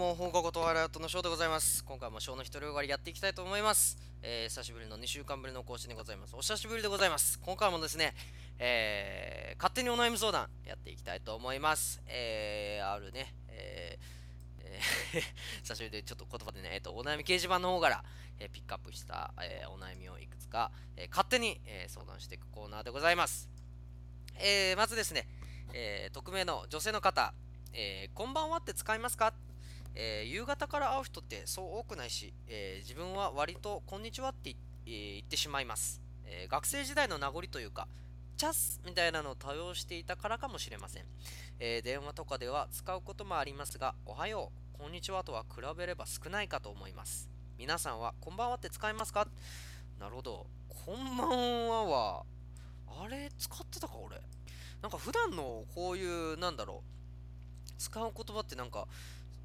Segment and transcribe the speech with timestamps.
[0.00, 1.84] どうも、放課後トワイライトのショーでございます。
[1.84, 3.98] 今回もショーの一人よがりやっていきたいと思います。
[4.22, 6.34] えー、久しぶりの2週間ぶりの更新でございます。
[6.34, 7.38] お久しぶりでございます。
[7.38, 8.14] 今回もですね、
[8.58, 12.00] えー、勝手にお悩み相談やっていきたいと思います。
[12.06, 15.22] えー、あるね、えー、えー
[15.68, 18.02] 久しぶりでちょっと言葉でね、えっと、お悩み掲示板の方から、
[18.38, 23.50] えーピックアップした、えーお悩みをいくつか、えー勝手に、えー相談していくコーナーでございます。
[24.36, 25.28] えーまずですね、
[25.74, 27.34] えー匿名の女性の方、
[27.74, 29.34] えーこんばんはって使いますか？
[29.94, 34.54] えー夕方から会う人ってそう多くないし、えー自分は割とこんにちはって
[34.86, 37.88] 言,、ってしまいます、え学生時代の名残というか、
[38.36, 41.04] チャスみたいなのを多用していたからかもしれません、
[41.58, 47.28] え電話とかでは使うこともありますが、おはよう、こんにちはとは比べれば少ないかと思います。
[47.58, 49.26] 皆さんはこんばんはって使いますか？
[49.98, 50.46] なるほど。
[50.86, 52.22] こんばんはは、
[53.02, 54.16] あれ使ってたか俺？
[54.80, 56.82] なんか普段のこういう、なんだろ
[57.68, 58.88] う、使う言葉ってなんか、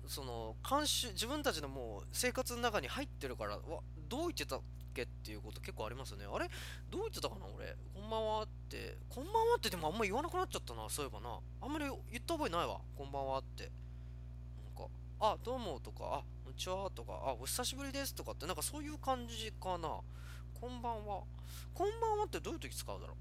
[0.08, 3.60] その慣習自分たちのもう生活の中に入ってるからわ
[4.08, 4.62] どう言ってたっ
[4.94, 6.26] けっていうこと結構ありますよね。
[6.32, 6.48] あれ？
[6.92, 7.76] どう言ってたかな俺。
[7.94, 8.98] こんばんはって。
[9.10, 11.40] こんばんはってでもあんま言わなくなっちゃったなそういえばな。
[11.62, 12.80] あんまり言った覚えないわ。
[12.96, 13.64] こんばんはって。
[13.64, 14.90] なんか
[15.20, 19.90] あどうもとかあこんにちはとかあお久しぶりですとかってなんかそういう感じかな。
[20.62, 21.24] こんばんは。
[21.74, 23.16] こんばんはってどういう時使うだろ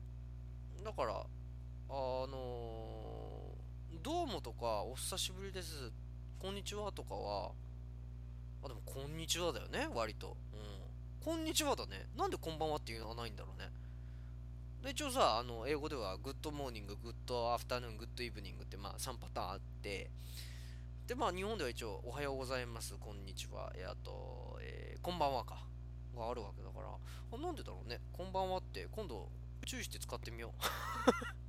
[0.80, 0.84] う？
[0.84, 1.24] だからあ
[1.90, 3.54] のー
[4.02, 5.90] どうもとかお久しぶりです
[6.44, 7.52] こんにちはとかは、
[8.62, 10.36] あ、でもこんにちはだよね、割と。
[10.52, 11.24] うん。
[11.24, 12.04] こんにちはだね。
[12.18, 13.70] なんでこんばんはっていうのはないんだろうね。
[14.82, 20.10] で、一応さ、あの、英語では、 good morning、good afternoon、good evening って、まあ、3パターンあって、
[21.06, 25.64] で、まあ、日本では一応、おはようございます、こんにちは、えあと、えーこんばんはか、
[26.14, 28.02] があるわけだから、あ、なんでだろうね。
[28.12, 29.30] こんばんはって、今度、
[29.64, 31.43] 注意して使ってみよう。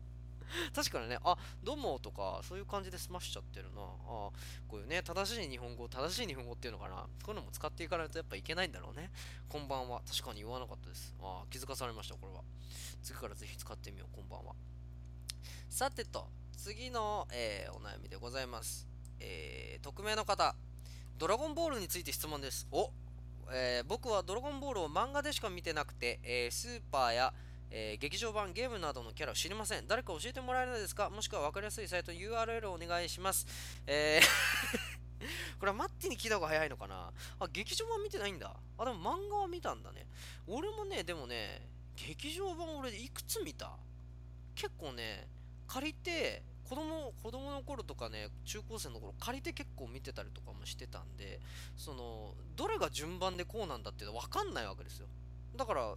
[0.75, 3.81] 確かにね、あ、どうもとか、そういう感じで済ましちゃってるな。
[3.81, 4.29] あ
[4.67, 6.95] こういうね、正しい日本語、正しい日本語っていうのかな。
[6.95, 9.09] こういうのも使っていかないとやっぱいけないんだろうね。
[9.47, 10.01] こんばんは。
[10.05, 11.15] 確かに言わなかったです。
[11.21, 12.41] あ気づかされました、これは。
[13.01, 14.53] 次からぜひ使ってみよう、こんばんは。
[15.69, 16.27] さてと、
[16.57, 18.87] 次の、えーお悩みでございます。
[19.21, 20.55] えー匿名の方、
[21.17, 22.67] ドラゴンボールについて質問です。
[22.71, 22.91] お
[23.53, 27.33] えー僕はドラゴンボールを漫画でしか見てなくて、えースーパーや
[27.71, 29.87] えー劇場版ゲームなどのキャラを知りません。
[29.87, 31.09] 誰か教えてもらえないですか？
[31.09, 33.45] もしくは分かりやすいサイト URL をお願いします。
[33.87, 34.25] えー
[35.59, 37.11] これはマッティに聞いた方が早いのかな？
[37.39, 38.55] あ、劇場版見てないんだ。
[38.77, 40.07] あ、でも漫画は見たんだね。
[40.47, 43.71] 俺もね、でもね、劇場版俺いくつ見た？
[44.55, 45.27] 結構ね、
[45.67, 51.39] 借りて、子供子供の頃とかね、中高生の頃借りて結構見てたりとかもしてたんで、
[51.77, 55.07] その、どれが順番でこうなんだっていうの分かんないわけですよ。
[55.55, 55.95] だから、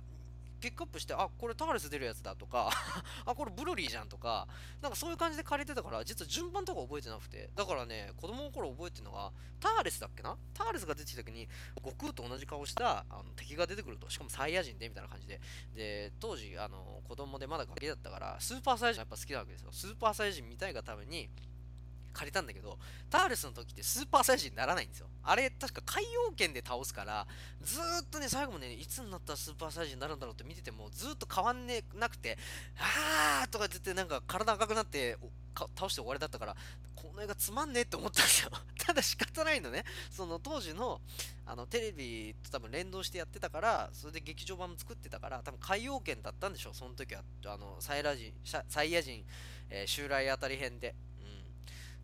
[0.61, 2.71] ピックアップして、あ、これターレス出るやつだとか、
[3.25, 4.47] あ、これブロリーじゃんとか、
[4.81, 10.37] なんかそういう感じで借りてたから、実は順番とか覚えてなくて、だからね、子供の頃覚えてるのが、ターレスだっけな？
[10.55, 15.41] ターレスが出てきた時に、悟空と同じ顔したあの敵が出てくると、しかもサイヤ人でみたいな感じで、
[15.75, 19.73] で、当時、あの、子供でまだガキだったから、スーパーサイヤ人やっぱ好きなわけですよ。
[19.73, 21.31] スーパーサイヤ人見たいがために、
[22.13, 22.79] 借りたんだけど、
[23.11, 25.07] ターレスの時ってスーパーサイヤ人にならないんですよ。
[25.23, 27.27] あれ、確か海洋圏で倒すから、
[27.63, 32.39] ずーっとね、最後もね、いつになったらスーパーサイヤ人になるんだろうって見てても、ずーっと変わんねなくて、
[32.79, 35.17] あーとか言って、なんか体赤くなって、
[35.77, 36.57] 倒して終わりだったから、
[36.95, 38.51] この映画つまんねえって思ったんですよ。
[38.79, 39.85] ただ仕方ないのね。
[40.11, 41.01] その当時の、
[41.47, 47.23] あの、テレビと多分連動してやってたから、それで劇場版も作ってたから、多分海洋圏だったんでしょう、その時は。
[47.47, 49.25] あの、サイラ人、サイヤ人、
[49.71, 50.95] えー襲来あたり編で。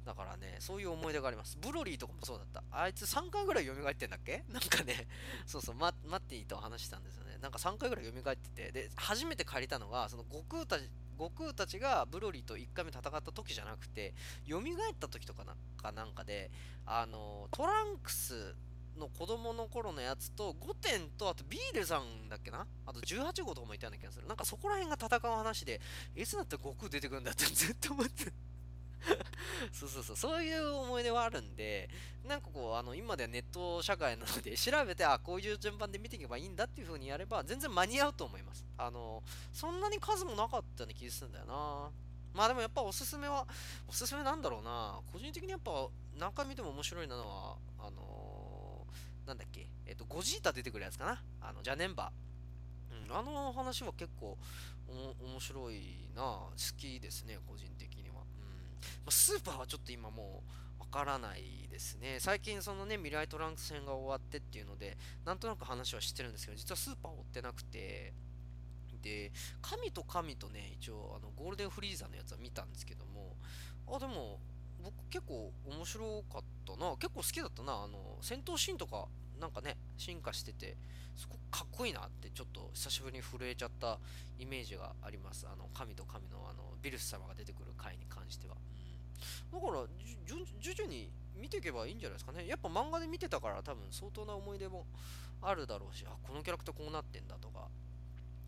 [0.05, 0.07] うん。
[0.07, 1.57] だからね、そういう思い出があります。
[1.61, 2.63] ブロリーとかもそうだった。
[2.71, 4.45] あいつ3回ぐらい蘇ってんだっけ？
[4.53, 5.07] なんかね、
[5.47, 7.39] そうそう、ママッティと話したんですよね。
[7.41, 10.89] なんか3回ぐらい蘇ってて、で、初めて借りたのが、その悟空たち、
[11.19, 14.15] 悟空たちがブロリーと1回目戦った時じゃなくて、
[14.49, 14.63] 蘇っ
[14.99, 16.51] た時とかなんかなんかで、
[16.87, 18.55] あの、トランクス
[18.97, 22.67] の子供の頃のやつと、5点と、あとビーレさんだっけな？
[22.87, 24.27] あと18号とかもいたような気がする。
[24.27, 25.81] なんかそこら辺が戦う話で、
[26.17, 28.33] いつだったら悟空出てくるんだってずっと思って
[30.25, 31.91] そう、いう思い出はあるんで、
[32.27, 38.65] なんかこう、あの、今ではネット社会なので、 調べて、あ、こういう順番で見ていけばいいんだっていう風にやれば、全然間に合うと思います。
[38.79, 39.23] あの、
[39.53, 41.91] そんなに数もなかったような気がするんだよな。
[42.33, 43.47] まあでもやっぱおすすめは、
[43.87, 44.99] おすすめなんだろうな。
[45.13, 51.23] 個人的にやっぱ、何回見ても面白いなのは、あのーなんだっけ、えっと、ゴジータ出てくるやつかな。
[51.41, 52.13] あの、ジャネンバ。
[53.09, 54.37] うん、あの話は結構
[54.89, 58.04] 面白いな好きですね個人的に、
[59.05, 60.43] ま、スーパーはちょっと今も
[60.79, 62.19] うわからないですね。
[62.21, 68.13] 最近そのね未来トランク戦が終わってっていうのでなんとなく話は知ってるんですけど実はスーパーを追ってなくて。
[69.03, 73.37] で神と神とね一応あのゴールデンフリーザのやつは見たんですけども
[73.87, 74.41] あでも
[74.83, 76.97] 僕結構面白かったな。
[76.97, 77.73] 結構好きだったな。
[77.73, 79.09] あの戦闘シーンとか
[79.45, 80.75] なんかね進化してて
[81.15, 83.99] すごくかっこいいなってちょっと久しぶりに震えちゃった
[84.39, 85.47] イメージがあります。
[85.47, 88.57] あの神と神のあのビルス様が出てくる回に関しては、
[89.53, 89.85] うん、だから
[90.25, 92.47] 徐々に見ていけばいいんじゃないですかね。
[92.47, 94.87] やっぱ漫画で見てたから多分相当な思い出も
[95.43, 97.69] あるだろうしあこのキャラクターこうなってんだとか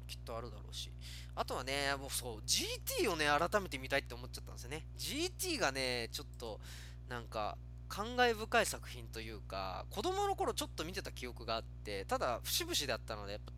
[0.09, 0.91] きっとあるだろうし。
[1.35, 4.87] あとはねもうそう GT をね改めて見たいって思っちゃったんですよね。
[4.97, 6.59] GT がねちょっと
[7.09, 13.53] なんか感慨深い作品というか子供の頃ちょっと見てた記憶があってただ節々だったのでやっぱ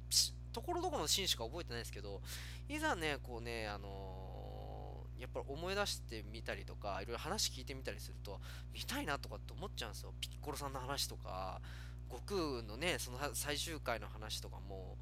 [0.53, 2.21] ところどころのシーンしか覚えてないですけど
[2.69, 8.41] いざねこうねあのー、やっぱり思い出してみたりとかいろいろ話聞いてみたりすると
[8.75, 10.13] 見たいなとかって思っちゃうんですよ。
[10.21, 11.61] ピッコロさんの話とか
[12.11, 14.97] 悟空のねその最終回の話とかも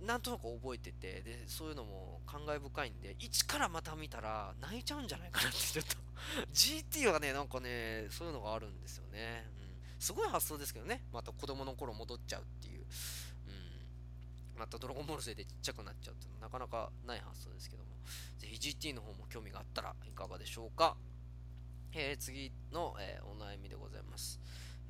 [0.00, 5.96] なんとなく覚えててでそういうのも感慨深いんで一からまた見たら泣いちゃうんじゃないかなってちょっと。
[6.52, 11.02] GT はねなんかねそういうのがあるんですよね、うん、すごい発想ですけどね。
[11.12, 17.94] また子供の頃戻っちゃうっていう、うん、またドラゴンボール生でちっちゃくなっちゃうっていうのなかなかない発想ですけども。
[18.38, 20.96] ぜひ GT の方も興味があったらいかがでしょうか。
[21.94, 24.40] えー、次の、えー、お悩みでございます、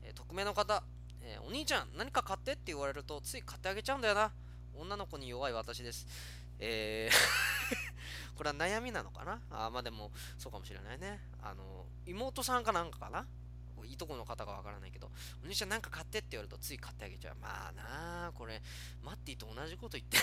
[0.03, 0.83] えー、匿名の方、
[1.21, 4.33] えお兄ちゃん何か買ってって言われるとつい買ってあげちゃうんだよな。
[4.77, 6.07] 女の子に弱い私です。
[6.59, 7.15] えー
[8.37, 9.41] これは悩みなのかな？
[9.51, 11.21] あまあでも、そうかもしれないね。
[11.41, 13.27] あの、妹さんかなんかかな？
[13.87, 15.11] いとこの方がわからないけど、
[15.43, 17.37] お兄ちゃんなんか買ってって言われるとつい買ってあげちゃう。
[17.41, 18.63] まあなあ、これ、
[19.03, 20.19] マッティと同じこと言って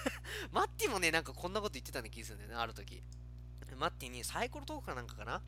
[0.50, 3.02] マッティもね、なんかこんなこと言ってたような気がするんだよね、ある時。
[3.76, 5.42] マッティにサイコロトークかなんかかな？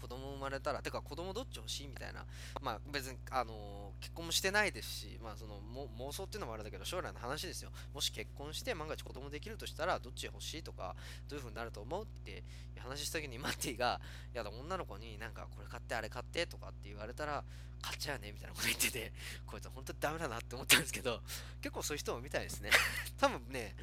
[0.00, 2.24] 子供生まれたら、てか子供どっち欲しいみたいな、
[2.60, 5.60] まあ別に、あのー、結婚もしてないですし、まあその
[5.98, 7.70] 妄想っていうのもあれだけど、将来の話ですよ。
[7.94, 10.94] もし結婚して万が一子供できるとしたら、どっち欲しいとか、
[11.28, 12.42] どういう風になると思うって
[12.78, 14.00] 話した時にマッティが、
[14.34, 17.44] いや、女の子になんかこれ買って、あれ買ってとかって言われたら、
[17.82, 19.12] 買っちゃうねみたいなこと言ってて、
[19.46, 21.20] こいつ本当にダメだなって思ったんですけど、
[21.60, 22.70] 結構そういう人も見たいですね。
[23.18, 23.76] 多分ね、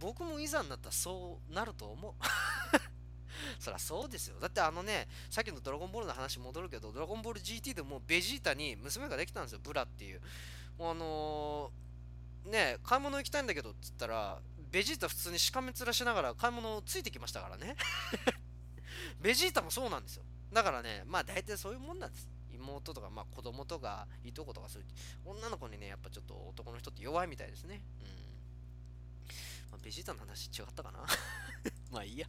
[0.00, 2.14] 僕もいざになったらそうなると思う。
[3.58, 4.38] そりゃそうですよ。
[4.40, 10.20] だってあのね、さっきのドラゴンボールの話戻るけど、ドラゴンボール GT でもベジータに娘ができたんですよ、ブラっていう。
[10.78, 14.40] もうあのー、ね、買い物行きたいんだけどっつったら、
[14.70, 17.76] ベジータ普通にしかめ面しながら買い物ついてきましたからね。
[19.20, 20.24] ベジータもそうなんですよ。
[20.52, 22.28] だからね、まあ大体そういうもんなんです。
[22.52, 24.88] 妹とか、まあ子供とか、いとことかそういう、
[25.24, 27.82] 女の子にね、やっぱちょっと男の人って弱いみたいですね。
[28.00, 28.22] うん。
[29.72, 31.04] まあ、ベジータの話違ったかな
[31.90, 32.26] まあいいや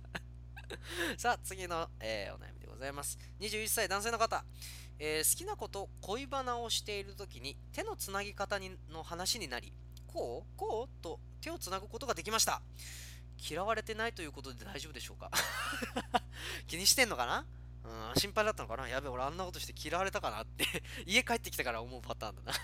[1.17, 3.17] さあ、次の、えー、お悩みでございます。
[3.39, 4.43] 21歳男性の方。
[4.99, 9.73] えー、好きなこと恋バナをしている時に手のつなぎ方にの話になり
[10.05, 12.61] こうこうと手をつなぐことができました。
[13.49, 15.31] 嫌われてないということで大丈夫でしょうか？
[16.67, 17.45] 気にしてんのかな？
[17.83, 18.87] うん、心配だったのかな？
[18.87, 20.65] やべ、俺あんなことして嫌われたかなって。
[21.05, 22.53] 家帰ってきてから思うパターンだな。
[22.53, 22.55] い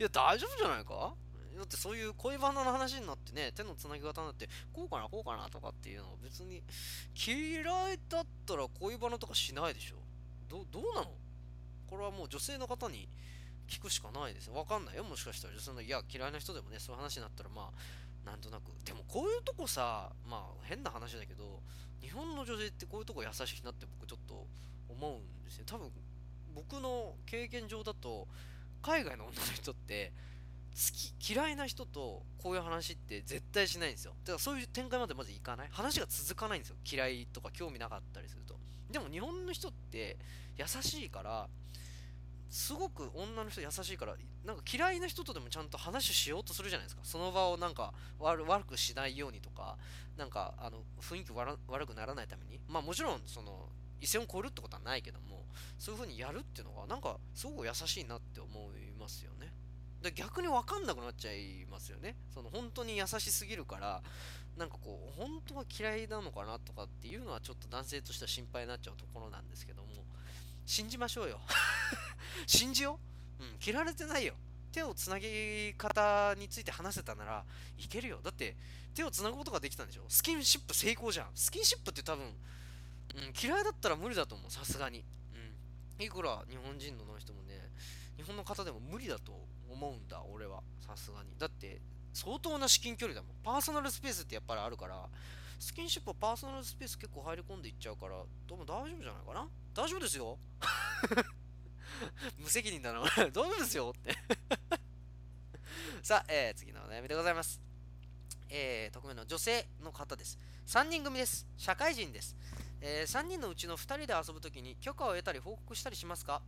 [0.00, 1.14] や、大丈夫じゃないか？
[1.56, 6.62] だってそういう恋バナの話になってね、手のつなぎ方になって、こうかな、こうかなとかっていうのは別に
[7.14, 7.60] 嫌
[7.92, 9.96] いだったら恋バナとかしないでしょ。
[10.48, 11.12] どどうなの？
[11.88, 13.08] これはもう女性の方に
[13.68, 14.54] 聞くしかないですよ。
[14.54, 15.04] わかんないよ。
[15.04, 18.72] もしかしたら女性の、いや、嫌いな人でもね、そういう話になったら、まあ、なんとなく。
[18.84, 21.60] でもこういうとこさ、まあ変な話だけど、
[22.00, 24.46] 日本の女性ってこういうとこ優しいなって僕ちょっと
[24.88, 25.64] 思うんですよ。
[25.66, 25.90] 多分、
[26.54, 28.26] 僕の経験上だと、
[28.82, 30.12] 海外の女の人って、
[30.72, 34.12] 好き嫌いな人とこういう話って絶対しないんですよ。
[34.24, 35.68] だからそういう展開までまずいかない。
[35.70, 36.76] 話が続かないんですよ。
[36.90, 38.56] 嫌いとか興味なかったりすると。
[38.90, 40.16] でも日本の人って
[40.56, 41.48] 優しいから
[42.48, 47.02] すごく女の人優しいからなんか嫌いな人とでもちゃんと話しようとするじゃないですか。
[47.04, 49.76] その場をなんか悪くしないようにとか
[50.16, 52.58] なんかあの雰囲気悪くならないために。
[52.68, 53.68] まあもちろんその
[54.00, 55.44] 一線を越えるってことはないけども
[55.78, 59.52] そういう風にやるっていうのがなんかすごく優しいなって思いますよね。
[60.02, 62.16] で逆に分かんなくなっちゃいますよね。
[62.32, 64.02] その本当に優しすぎるから
[64.56, 69.88] なんかこう本当は嫌いなのかなとかっていうのはちょっと男性としては心配になっちゃうところなんですけども
[70.66, 71.40] 信じましょうよ。
[72.46, 72.98] 信じよ
[73.40, 74.34] う、うん、切られてないよ。
[74.72, 77.44] 手をつなぎ方について話せたなら
[77.76, 78.20] いけるよ。
[78.22, 78.56] だって
[78.94, 80.04] 手をつなぐことができたんでしょ？
[80.08, 81.30] スキンシップ成功じゃん。
[81.34, 82.32] スキンシップって多分、うん、
[83.40, 84.50] 嫌いだったら無理だと思う。
[84.50, 85.04] さすがに、
[85.98, 87.68] うん、いくら日本人の人もね
[88.20, 89.32] 日本の方でも無理だと
[89.70, 91.80] 思うんだ俺はさすがにだって
[92.12, 95.08] 相当な至近距離だもんパーソナルスペースってやっぱりあるから
[95.58, 98.12] スキンシップはパーソナルスペース結構入り込んでいっちゃうから
[98.46, 99.48] どうも大丈夫じゃないかな？
[99.74, 100.38] 大丈夫ですよ
[102.38, 104.14] 無責任だな大丈夫ですよって
[106.04, 107.60] さあ、えー、次のお悩みでございます。
[108.48, 110.38] えー、匿名の女性の方です。
[110.66, 111.46] 3人組です。
[111.56, 112.34] 社会人です。
[112.82, 116.40] えー3人のうちの2人で遊ぶときに許可を得たり報告したりしますか、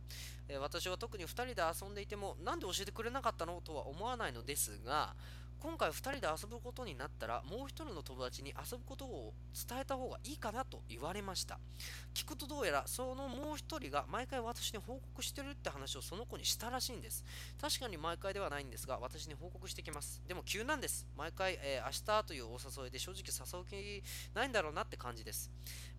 [0.47, 3.61] えー私は特に2人で遊んでいても何で教えてくれなかったの？
[3.61, 5.13] とは思わないのですが
[5.63, 11.57] 今回2人で遊ぶことになったらもう1人の友達に遊ぶことを伝えた方がいいかなと言われました。
[12.13, 17.23] 聞くとどうやらそのもう1人が毎回私に報告してるって話をその子にしたらしいんです。
[17.61, 20.21] 確かに毎回ではないんですが私に報告してきます。
[20.27, 21.07] でも急なんです。
[21.15, 24.03] 毎回、えー明日というお誘いで正直誘う気
[24.35, 25.49] ないんだろうなって感じです。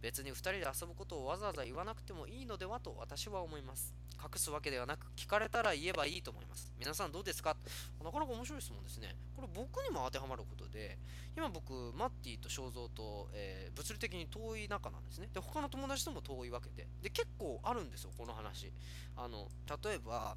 [0.03, 3.95] 別に2人で遊ぶことをわざわざ言わなくてもいいのではと私は思います。
[4.23, 6.71] 隠すわけではなく聞かれたら言えばいいと思います。
[6.79, 7.57] 皆さんどうですか？
[8.03, 9.17] なかなか面白い質問ですね。
[9.35, 10.99] これ僕にも当てはまることで
[11.37, 15.29] 今僕マッティと正蔵と、えー物理的に遠い仲なんですね。
[15.33, 16.87] で他の友達とも遠いわけで。
[17.03, 18.73] で結構あるんですよこの話。
[19.17, 19.49] あの
[19.85, 20.37] 例えば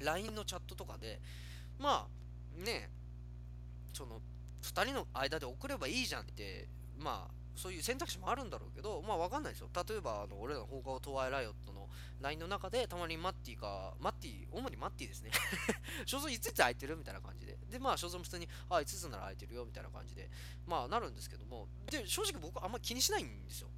[0.00, 1.20] LINE のチャットとかで
[1.78, 2.90] まあね
[3.92, 4.20] その
[4.62, 6.68] 2人の間で送ればいいじゃんって
[6.98, 9.68] まあそういう選択肢もあるんだろうけどまあわかんないですよ。
[9.74, 11.88] 例えばあの俺らの放課後トワイライオットの
[12.20, 15.30] LINE の中でたまにマッティかマッティ主にマッティですね。
[16.06, 17.58] 所蔵5つ空いてるみたいな感じで。
[17.68, 20.30] でまあ所蔵も普通にあ5つなら空いてるよみたいな感じで。
[20.66, 21.68] まあなるんですけども。
[21.90, 23.68] で正直僕あんま気にしないんですよ。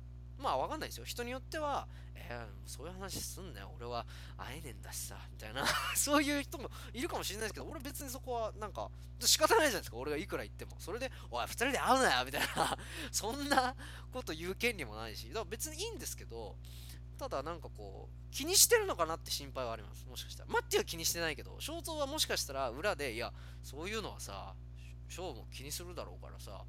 [0.41, 1.05] まあわかんないですよ。
[1.05, 1.87] 人によっては
[2.31, 3.73] えー、そういう話すんなよ。
[3.77, 4.07] 俺は
[4.37, 5.17] 会えねえんだしさ。
[5.33, 5.65] みたいな。
[5.97, 9.97] そういう人もいるかもしれないですけど俺別にそこはなんか仕方ないじゃないですか。
[9.97, 10.77] 俺がいくら言っても。
[10.79, 12.25] それでおい2人で会うなよ。
[12.25, 12.79] みたいな。
[13.11, 13.75] そんな
[14.13, 15.29] こと言う権利もないし。
[15.29, 16.57] だから別にいいんですけど
[17.19, 20.07] ただなんかこう気にしてるのかなって心配はあります。
[20.07, 20.51] もしかしたら。
[20.51, 23.33] マッティは気にしてないけど肖像はもしかしたら裏でいや
[23.63, 24.55] そういうのはさ
[25.09, 26.65] 翔も気にするだろうからさ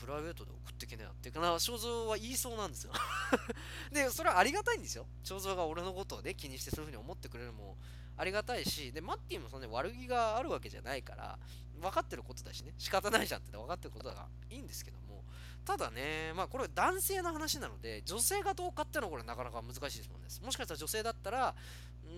[0.00, 2.92] プライベートで送ってけなっていうかな肖像は言いそうなんですよ。
[3.92, 5.06] でそれはありがたいんですよ。
[5.22, 7.76] 肖像が俺のことをね気にしてそういうふうに思ってくれるのも
[8.16, 11.38] ありがたいしでマッティもそんなに悪気があるわけじゃないから
[11.80, 12.74] 分かってることだしね。
[12.78, 15.24] 仕方ないじゃんって分かってることだからいいんですけども。
[15.64, 20.28] ただねまあこれ男性の話なので女性がどうかっていうのはこれなかなか難しいですもんね。
[20.42, 21.54] もしかしたら女性だったら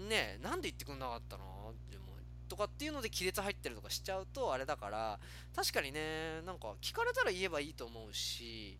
[0.09, 1.75] ねえなんで言ってくんなかったの？
[1.91, 2.12] でも
[2.53, 5.19] とかっていうので亀裂入ってるとかしちゃうとあれだから
[5.57, 8.79] 確かにねなんか聞かれたら言えばいいと思うし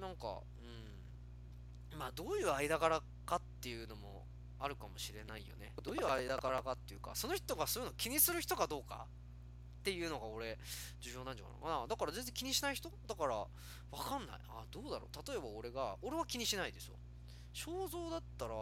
[0.00, 1.98] なんかうん。
[1.98, 4.24] まあどういう間柄かっていうのも
[4.60, 5.72] あるかもしれないよね。
[5.82, 9.06] どういう間柄かっていうかその人がそういうの気にする人かどうか
[9.80, 10.56] っていうのが俺
[11.00, 11.86] 重要なんじゃないかな。
[11.88, 12.88] だから全然気にしない人？
[13.08, 13.48] だからわ
[13.92, 14.36] かんない。
[14.48, 15.28] あどうだろう。
[15.28, 16.94] 例えば俺が俺は気にしないですよ
[17.52, 18.52] 肖像だったら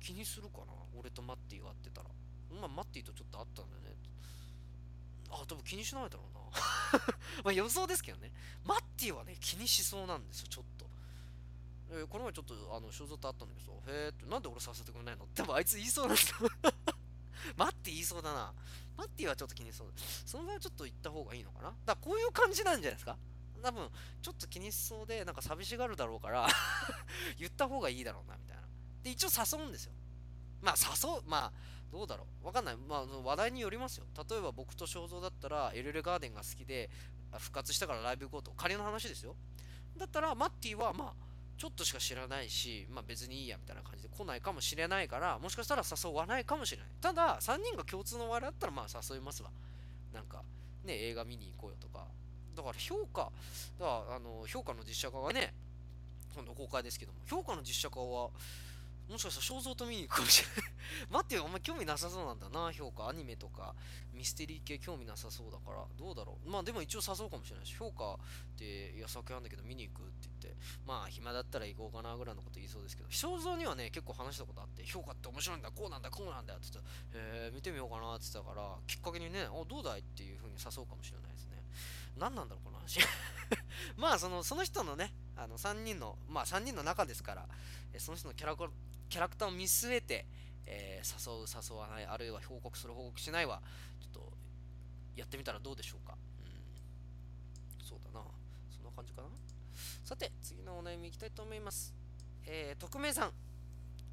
[0.00, 0.64] 気にするかな。
[0.98, 2.10] 俺とマッティが会ってたら。
[2.50, 3.96] まあマッティとちょっと会ったんだよね。
[5.30, 6.40] あ多分気にしないだろうな。
[7.44, 8.32] まあ予想ですけどね。
[8.64, 10.86] マッティはね気にしそうなんですよちょっと。
[11.92, 15.24] えーこの前ちょっとあの肖像と会ったんだけどへえってなんで俺させてくれないの？
[15.24, 16.50] って多分あいつ言いそうなんですよ
[17.56, 18.52] マッティ言いそうだな。
[18.96, 19.88] マッティはちょっと気にしそう。
[19.88, 19.94] だ
[20.26, 21.70] その場合はちょっと言った方がいいのかな？
[21.70, 23.16] だからこういう感じなんじゃないですか？
[23.62, 23.90] 多分
[24.22, 26.48] ちょっと気にしそうでなんか寂しがるだろうから
[27.38, 28.62] 言った方がいいだろうなみたいな。
[29.02, 29.28] で一応
[29.58, 29.92] 誘うんですよ。
[30.60, 31.52] まあ誘うまあ
[31.92, 32.46] どうだろう？
[32.46, 32.76] わかんない。
[32.76, 34.04] まあ話題によりますよ。
[34.28, 36.88] 例えば僕と肖像だったらエルレガーデンが好きで
[37.38, 38.52] 復活したからライブ行こうと。
[38.56, 39.34] 仮の話ですよ。
[39.96, 41.12] だったらマッティはまあ
[41.58, 46.86] ちょっとしか知らないし、まあ、別にいいやみたいな感じで来ないかもしれないからもしかしたら誘わないかもしれない。
[47.00, 49.50] ただ3人が共通の話題だったらまあ誘いますわ。
[50.14, 50.42] なんか
[50.84, 52.06] ね映画見に行こうよとか。
[52.56, 53.30] だから評価
[53.78, 55.52] だからあの評価の実写化がね
[56.34, 57.18] 今度公開ですけども。
[57.26, 58.30] 評価の実写化は
[59.10, 60.72] もしかしたら肖像と見に行くかもしれない。
[61.10, 63.08] 待ってよお前興味なさそうなんだな評価。
[63.08, 63.74] アニメとか
[64.12, 65.84] ミステリー系興味なさそうだから。
[65.96, 66.48] どうだろう。
[66.48, 68.18] まあでも一応誘うかもしれないし評価っ
[68.56, 70.60] ていや酒あんだけど見に行くって言って。
[70.86, 73.08] まあ暇だったら行こうかなぐらいのこと言いそうですけど。
[73.08, 81.62] 肖像にはね結構話したことあって評価って面白いんだこうなんだこうなんだって言ったらえー、見てみようかなって言ってたからきっかけにねおどうだいっていう風に誘うかもしれないですね。
[82.16, 83.00] 何なんだろうこの話
[83.96, 87.46] まあそのその人のねあの3人のまあ3人の中ですから
[87.92, 88.68] えその人のキャラコ
[89.10, 90.24] キャラクターを見据えて、
[90.66, 93.60] えー誘う誘わないあるいは報告する報告しないは
[94.00, 94.32] ちょっと
[95.16, 96.16] やってみたらどうでしょうか。
[96.40, 97.84] うん。
[97.84, 98.24] そうだな。
[98.70, 99.28] そんな感じかな。
[100.04, 101.94] さて次のお悩みいきたいと思います。
[102.46, 103.32] えー、匿名さん。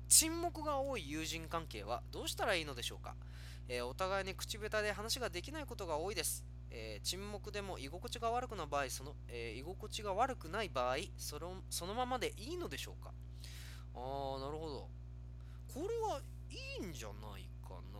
[0.10, 3.14] 沈黙が多い友人関係はどうしたらいいのでしょうか、
[3.68, 13.12] えーお互いに口下手で話ができないことが多いです、えー沈黙でも居心地が悪くな場合その、えー居心地が悪くない場合そのそのままでいいのでしょうか。
[13.98, 14.88] あーなるほど。
[15.74, 18.00] これはいいんじゃないかな。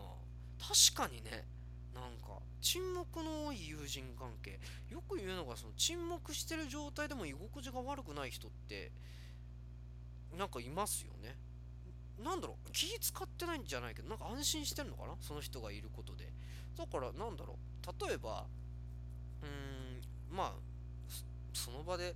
[0.58, 1.44] 確かにね
[1.94, 4.60] なんか沈黙の多い友人関係。
[4.90, 8.92] よく言うのがその沈黙してる状態でも居心地が悪くない人って
[10.38, 11.36] なんかいますよね。
[12.22, 15.14] なんだろう気使ってないんじゃないけどなんか安心してるのかな？
[15.20, 16.32] その人がいることで。
[16.76, 18.06] だからなんだろう。
[18.06, 18.46] 例えば
[19.42, 19.48] うー
[20.34, 20.52] んまあ
[21.52, 22.14] その場で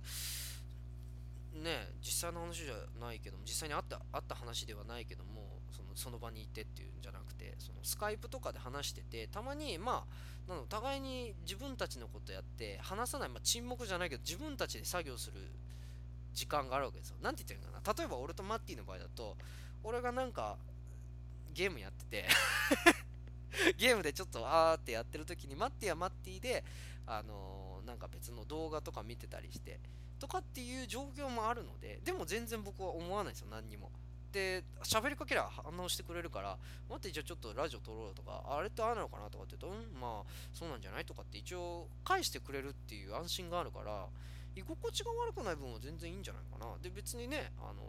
[1.53, 10.05] ね実際の話じゃないけども実際にあったあった話ではないけどもそのその場にいてっていうんじゃなくてそのスカイプとかで話しててたまにま
[10.47, 15.37] あなの互いに自分たちのことやって話さない、まあ、沈黙じゃないけど自分たちで作業する
[16.33, 17.17] 時間があるわけですよ。
[17.21, 19.37] なんて言ってるのかな例えば俺とマッティの場合だと
[19.83, 20.57] 俺がなんか
[21.53, 22.27] ゲームやってて
[23.77, 26.63] ゲームでちょっとあーってやってる時にマッティはマッティで
[27.05, 29.79] あのー、なんか別の動画とか見てたりして
[30.23, 33.91] とかっていう状況もあるのででも全然僕は思わないですよ何にも。
[34.31, 36.57] で喋りかけりゃ反応してくれるから
[36.89, 44.07] 待ってじゃあちょっとラジオ撮ろうとかあれってああなのかなとかって言うとまあそうなんじゃないとかって一応返してくれるっていう安心があるから
[44.55, 46.71] 居心地が悪くない分は全然いいんじゃないかな。
[46.81, 47.83] で別にねあの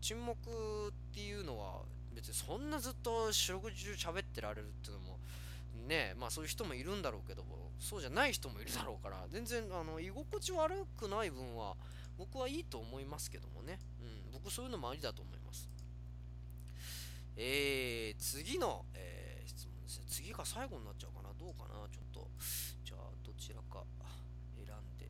[0.00, 1.82] 沈黙っていうのは
[2.14, 5.18] 別にそんなずっと四六時中喋ってられるっていうのも
[5.86, 11.74] ねまあそういう人もいるんだろうけどもそうじゃない人もいるだろうから全然あの居心地悪くない分は
[12.18, 15.68] 僕はいいと思いますけどもね、うん、僕そういうのもありだと思います。
[17.36, 20.04] えー、次の、えー、質問ですね。
[20.08, 21.32] 次が最後になっちゃうかな。
[21.38, 21.88] どうかな。
[21.90, 22.28] ちょっと
[22.84, 23.84] じゃあどちらか
[24.54, 25.08] 選んで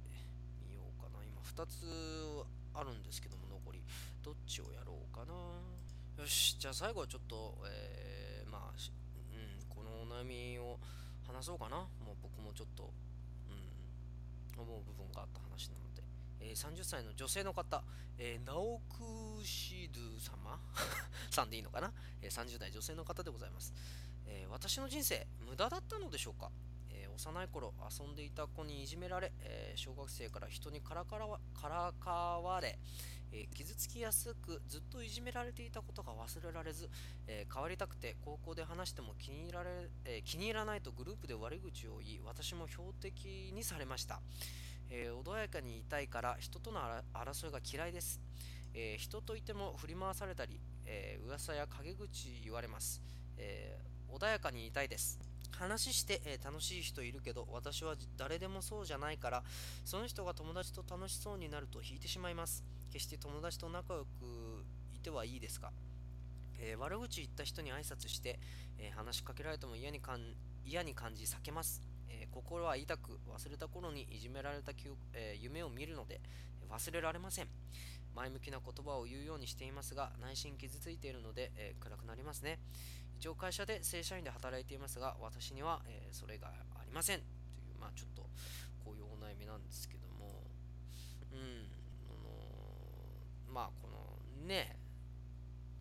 [0.64, 1.18] みようかな。
[1.26, 3.82] 今2つあるんですけども残り。
[4.22, 5.34] どっちをやろうかな。
[6.22, 8.78] よしじゃあ最後はちょっと、えー、まあ、
[10.12, 10.78] 悩みを
[11.26, 11.76] 話そうかな。
[12.04, 12.92] もう僕もちょっと、
[13.48, 16.02] うん、思う部分があった話なので、
[16.40, 17.82] えー、30歳の女性の方、
[18.18, 20.60] えー、ナオクシドゥ様？
[21.30, 23.72] さんでいいのかな、えー、30代女性の方でございます、
[24.26, 26.50] え、私の人生無駄だったのでしょうか、
[27.16, 32.78] 幼い頃遊んでいた子にいじめられ、えー、小学生から人にからからわからかわれ、
[33.32, 36.88] えー、傷つきやすくずっといじめられていたことが忘れられず、
[37.26, 39.70] え変わりたくて高校で話しても気に入られ、
[40.04, 44.20] え気に入らないとグループで悪口を言い私も標的にされました、
[44.90, 46.80] え穏やかにいたいから人との
[47.14, 48.20] 争いが嫌いです、
[48.74, 53.02] え人といても振り回されたり、え噂や陰口言われます、
[53.38, 53.78] え
[54.12, 55.31] 穏やかにいたいです。
[55.62, 59.44] 話して、えー、楽しい人いるけど私は誰でもそうじゃないから
[59.84, 62.64] その人が友達と楽しそうになると引いてしまいます。
[62.92, 64.06] 決して友達と仲良く
[64.92, 65.70] いてはいいですか、
[66.58, 68.40] えー、悪口言った人に挨拶して、
[68.76, 70.20] えー、話しかけられても嫌にかん
[70.66, 74.72] 嫌に感じ避けます、え、心は痛く忘れた頃にいじめられた、
[75.12, 76.20] え夢を見るので
[76.68, 77.48] 忘れられません。
[78.14, 82.58] 前向きな言葉を言うようにしていますが内心傷ついているので、え暗くなりますね。
[83.22, 87.18] 一応会社で正社員で働いていますが私には、えそれがありません。
[87.18, 87.28] とい
[87.70, 88.22] うまあちょっと
[88.84, 90.42] こういうお悩みなんですけども。
[91.30, 91.82] うん
[93.54, 94.76] まあこのね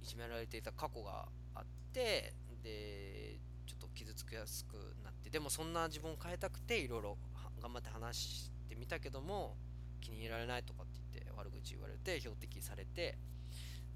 [0.04, 7.18] いじめられていた過去があってでちょっと傷つきやすくなってでもそんな自分を変えたくていろいろ
[7.60, 9.56] 頑張って話してみたけども
[10.00, 13.18] 気に入られないとかって言って悪口言われて標的されて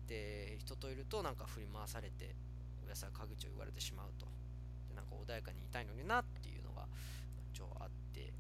[0.08, 2.34] で人といるとなんか振り回されて
[2.86, 4.28] お野菜陰口を言われてしまうと
[4.90, 6.86] でなんか穏やかにいたいのになっていうのが
[7.54, 8.34] 一応あって。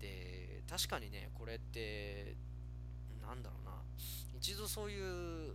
[0.00, 2.34] で確かにねこれって
[3.22, 3.72] なんだろうな。
[4.36, 4.98] 一度そうい
[5.50, 5.54] う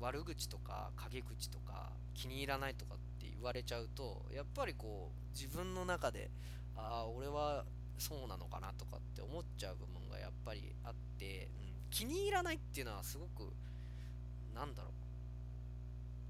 [0.00, 6.30] 悪口とか陰口とか気に入らないとかって言われちゃうとやっぱりこう自分の中で
[6.76, 7.64] ああ俺は
[7.98, 13.52] そうなのかなとかって思っちゃう部分がやっぱりあって、うん、気に入らないっていうのはすごく
[14.54, 14.92] なんだろう。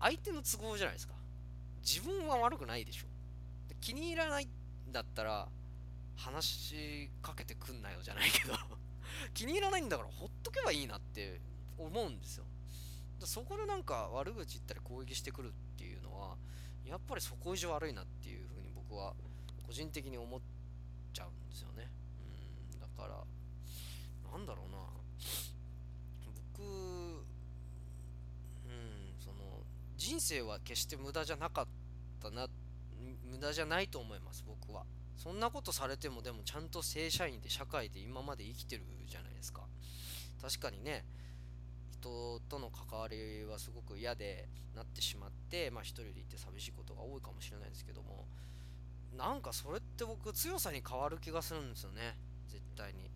[0.01, 1.15] 相手の都合じゃないですか。
[1.83, 3.07] 自分は悪くないでしょ。
[3.81, 5.49] 気に入らないんだったら
[6.17, 8.55] 話しかけてくんなよじゃないけど。
[9.35, 11.41] 気に入らないんだからほっとけばいいなって
[11.79, 12.45] 思うんですよ。
[13.27, 16.37] そこでなんか悪口言ったり攻撃してくるっていうのは
[16.85, 19.15] やっぱりそこ以上悪いなっていうふうに僕は
[19.67, 20.41] 個人的に思っ
[21.13, 21.91] ちゃうんですよね。
[22.73, 23.25] うんだから
[24.31, 24.79] なんだろうな
[26.57, 26.67] 僕う
[28.69, 29.65] んその
[30.11, 31.67] 人生は決して無駄じゃなかっ
[32.21, 32.49] たな
[33.31, 34.83] 無駄じゃないと思います僕は。
[35.17, 39.63] そんなことされてもでもちゃんと正社員で社会で今まで生きてるじゃないですか。
[40.43, 41.05] 確かにね
[41.93, 48.27] 人との関わりはすごく嫌でなってしまってまあ一人でいて寂しいことが多いかもしれないですけども
[49.17, 52.17] なんかそれって僕強さに変わる気がするんですよね
[52.49, 53.09] 絶対に。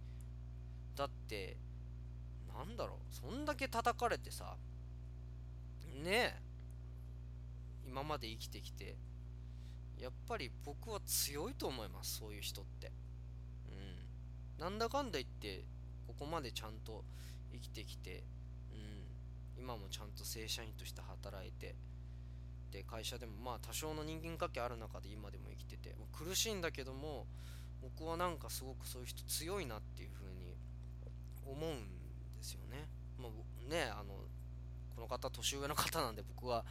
[0.95, 1.57] だって
[2.57, 4.55] なんだろうそんだけ叩かれてさ
[6.05, 6.44] ねえ
[7.87, 8.97] 今まで生きてきて
[9.99, 12.93] やっぱり僕は強いと思いますそういう人って。
[13.69, 14.63] うん。
[14.63, 15.65] なんだかんだ言って
[16.07, 17.05] ここまでちゃんと
[17.53, 18.25] 生きてきて
[18.73, 19.63] うん。
[19.63, 21.75] 今もちゃんと正社員として働いて
[22.75, 27.25] で会社でもまあ多少の人間関係ある中で今でも生きてて苦しいんだけども
[27.81, 30.57] 僕はなんかすごくそういう人強いなっていうふうに
[31.47, 31.75] 思うん
[32.37, 34.15] ですよね、まあ、ねあの
[34.97, 36.65] この方年上の方なんで僕は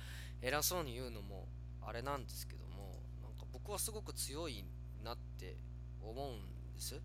[0.43, 1.47] 偉そうに言うのも
[1.81, 4.65] あれなんですけどもなんか僕はすごく強い
[5.01, 5.55] なって
[6.01, 7.01] 思うんです。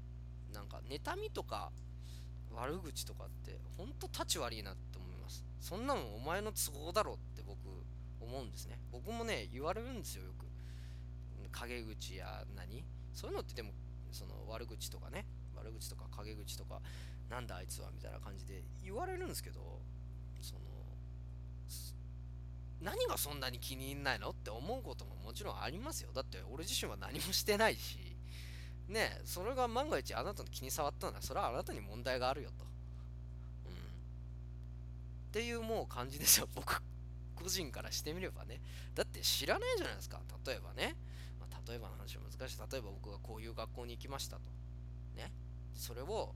[0.52, 1.70] なんか妬みとか
[2.52, 5.44] 悪口とかってほんと立ち悪いなって思います。
[5.60, 7.58] そんなのお前の都合だろって僕
[8.20, 8.80] 思うんですね。
[8.90, 10.46] 僕もね言われるんですよよく。
[11.52, 12.84] 陰口や何。
[13.14, 13.70] そういうのってでも
[14.10, 15.26] その悪口とかね。
[15.54, 16.80] 悪口とか陰口とか
[17.30, 19.80] なんだあいつはみたいな感じで言われるんですけど
[22.80, 26.10] 何がそんなに気に入んないのって思うことももちろんありますよ。
[26.14, 28.16] だって俺自身は何もしてないし。
[28.88, 32.64] ねそれが万が一あなたの気に障ったならそれはあなたに問題があるよと。
[33.66, 33.72] うん。
[33.72, 33.76] っ
[35.32, 36.48] ていうもう感じですよ。
[36.54, 36.82] 僕
[37.34, 38.60] 個人からしてみればね。
[38.94, 40.20] だって知らないじゃないですか。
[40.46, 40.96] 例えばね、
[41.38, 42.58] まあ、例えばの話は難しい。
[42.58, 44.42] 例えば僕がこういう学校に行きましたと。
[45.16, 45.32] ね。
[45.74, 46.34] それを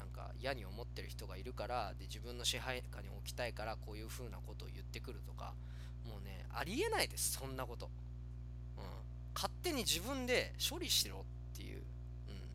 [0.00, 5.52] なんか嫌に思ってる人がいるからで自分の支配下に置きたいからこういう風なことを言ってくるとか
[6.08, 7.90] もうねありえないですそんなこと、
[8.78, 8.82] うん、
[9.34, 11.82] 勝手に自分で処理しろっていう、うん、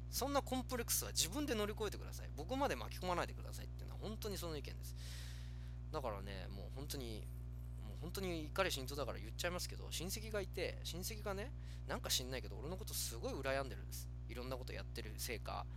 [0.09, 2.29] そんなコンプレックスは自分で乗り越えてください。
[2.35, 4.95] 僕まで巻き込まないでくださいっていうのは本当にその意見です。
[5.93, 7.27] だからねもう本当に
[7.87, 11.51] もう本当に怒り心頭だから言っちゃいますけど親戚がいて親戚がね
[11.87, 14.09] なんか知んないけど俺のことすごい羨んでるんです。
[14.29, 15.67] いろんなことやってるせいか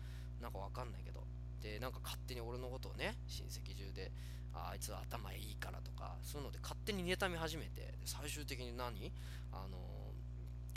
[0.41, 1.19] なんかわかんないけど。
[1.63, 4.11] でなんか勝手に俺のことをね親戚中で
[4.55, 9.13] ああいつは頭いいからとかそういうので勝手に妬み始めて最終的に何？
[9.53, 9.77] あの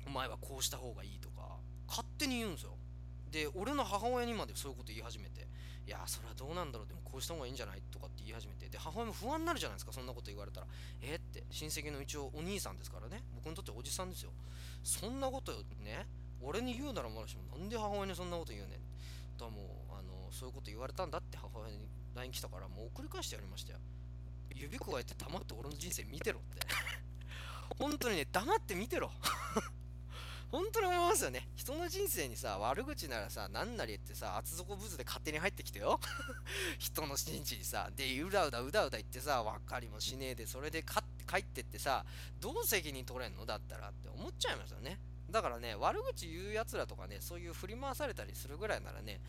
[0.08, 2.72] お前はこうした方がいいとか勝手に言うんですよ。
[3.32, 5.48] で俺の母親にまでそういうこと言い始めて
[5.88, 7.82] いやそれはどうなんだろうでもこうした方がいいんじゃない？
[7.92, 10.68] とかって言い始めてで母親も不安になるじゃないですかそんなこと言われたら。
[11.02, 14.32] えー、って親戚の一応お兄さんですからね僕にとっておじさんですよ。
[14.84, 15.52] そんなこと
[15.84, 16.08] ね
[16.42, 18.80] 俺に言うならまだしもなんで母親にそんなこと言うねん。
[19.38, 19.91] だもう
[20.32, 23.80] そういうこと言われたんだって母親に LINE 来たからもう送り返してやりましたよ。
[24.56, 26.68] 指くわえて黙って俺の人生見てろって。
[27.78, 29.12] 本当にね黙って見てろ。
[30.52, 31.48] 本当に思いますよね。
[31.56, 36.00] 人の人生にさ悪口ならさ何なりってさ厚底ブーツで勝手に入ってきてよ。
[36.78, 42.06] 人の陣地にさでうだうだうだうだ言ってさ分かりもしねえでそれで帰ってってさ
[42.40, 45.00] どう責任取れんのだったらって思っちゃいますよね。
[45.32, 49.20] だからね、悪口言うやつらとかね、そういう振り回されたりするぐらいならね、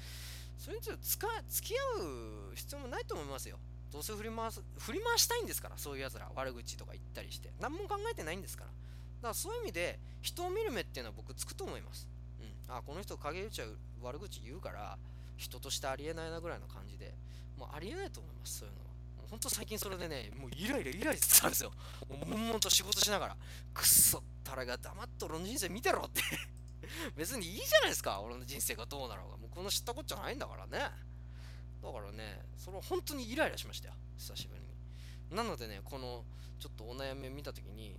[0.58, 1.26] それにつ付
[1.68, 3.58] き合う必要もないと思いますよ。
[3.92, 6.30] どうせ振り回す、振り回したいんですから、そういうやつら。
[6.34, 7.50] 悪口とか言ったりして。
[7.60, 8.70] 何も考えてないんですから。
[8.70, 8.74] だ
[9.22, 12.08] からそういう意味で、人を見る目っていうのは僕つくと思います。
[12.40, 12.74] うん。
[12.74, 13.68] あ、この人陰口は
[14.02, 14.98] 悪口言うから、
[15.36, 17.14] 人としてありえないなぐらいの感じで、
[17.58, 18.91] もうありえないと思います、そういうのは。
[19.32, 21.72] ほんと最近それでね、もうイライライライラしてたんですよ。
[22.06, 23.36] もう悶々と仕事しながら、
[23.72, 26.20] くっそったらが黙って俺の人生見てろって
[27.16, 29.36] 別にいいじゃないですか、俺の人生がどうなろうが。
[29.38, 30.78] もうこの知ったこっちゃないんだからね。
[30.78, 35.34] だからね、それは本当にイライラしましたよ、久しぶりに。
[35.34, 36.26] なのでね、この
[36.60, 37.96] ちょっとお悩みを見たときに、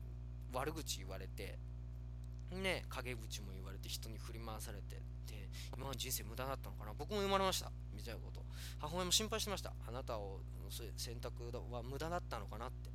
[0.52, 1.58] 悪口言われて、
[2.62, 6.94] ね、陰口も言われて、人に振り回されて、で、今の人生無駄だったのかな。
[6.98, 8.44] 僕も生まれました、みたいなこと。
[8.80, 9.74] 母親も心配してました。
[9.88, 12.90] あなたをそういう選択は無駄だったのかなって。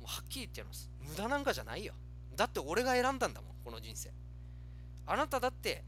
[0.00, 0.90] もうはっきり言ってやります。
[1.00, 1.94] 無駄なんかじゃないよ。
[2.36, 4.10] だって俺が選んだんだもんこの人生。
[5.06, 5.84] あなただって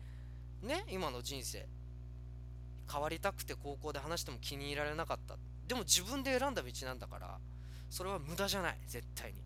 [0.62, 1.66] ね今の人生
[2.90, 5.36] 変わりたくて高校で話しても気に入られなかった。
[5.66, 7.38] でも自分で選んだ道なんだから
[7.90, 8.78] それは無駄じゃない。
[8.86, 9.40] 絶対に。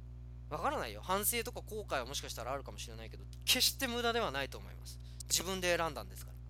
[0.51, 6.41] わからないよ反省とか後悔はもしかしたらあるかもしれないけど決して無駄ではないと思います自分で選んだんですから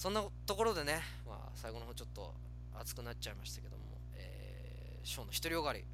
[0.00, 2.32] そんなところでね、まあ、最後の方ちょっと
[2.80, 3.82] 熱くなっちゃいましたけども、
[4.14, 5.84] えー、ショーの独りよがり、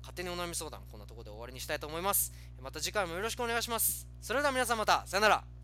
[0.00, 2.32] 勝手にお悩み相談、こんなところで終わりにしたいと思います。
[2.62, 4.06] また次回もよろしくお願いします。
[4.22, 5.55] それでは皆さんまた、さよなら。